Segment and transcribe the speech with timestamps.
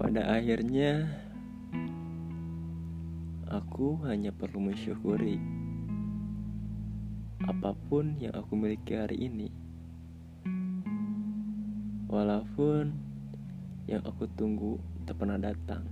[0.00, 1.12] Pada akhirnya,
[3.52, 5.36] aku hanya perlu mensyukuri
[7.44, 9.52] apa pun yang aku miliki hari ini.
[12.08, 12.96] Walaupun
[13.92, 15.84] yang aku tunggu tak pernah datang.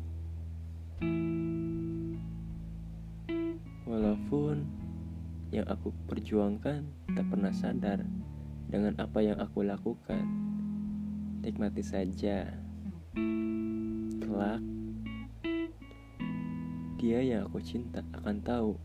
[3.85, 4.65] Walaupun
[5.53, 8.09] yang aku perjuangkan tak pernah sadar
[8.73, 10.25] dengan apa yang aku lakukan.
[11.45, 12.57] Nikmati saja.
[14.39, 14.63] Kelak,
[16.95, 18.79] dia yang aku cinta akan tahu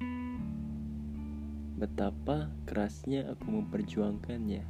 [1.78, 4.66] betapa kerasnya aku memperjuangkannya.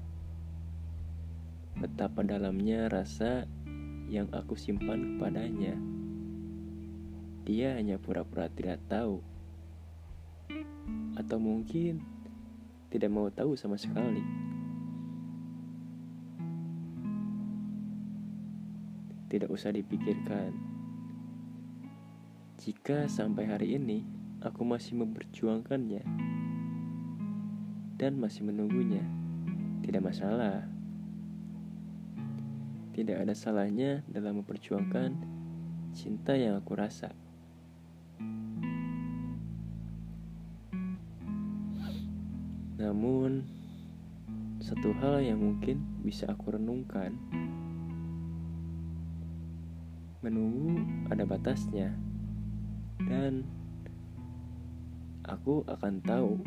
[1.79, 3.47] Betapa dalamnya rasa
[4.11, 5.79] yang aku simpan kepadanya.
[7.47, 9.23] Dia hanya pura-pura tidak tahu,
[11.15, 12.03] atau mungkin
[12.91, 14.42] tidak mau tahu sama sekali.
[19.27, 20.51] Tidak usah dipikirkan.
[22.63, 24.07] Jika sampai hari ini
[24.39, 26.03] aku masih memperjuangkannya
[27.99, 29.03] dan masih menunggunya,
[29.83, 30.67] tidak masalah.
[32.93, 35.17] Tidak ada salahnya dalam memperjuangkan
[35.97, 37.09] cinta yang aku rasa.
[42.77, 43.47] Namun,
[44.59, 47.15] satu hal yang mungkin bisa aku renungkan
[50.23, 50.79] menunggu
[51.11, 51.91] ada batasnya.
[53.03, 53.43] Dan
[55.27, 56.39] aku akan tahu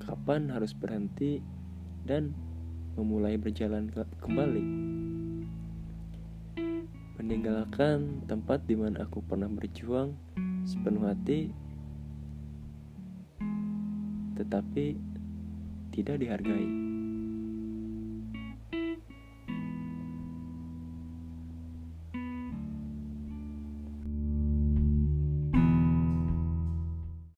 [0.00, 1.44] kapan harus berhenti
[2.08, 2.32] dan
[2.96, 4.64] memulai berjalan ke kembali.
[7.20, 10.16] Meninggalkan tempat di mana aku pernah berjuang
[10.64, 11.52] sepenuh hati
[14.40, 14.96] tetapi
[15.92, 16.68] tidak dihargai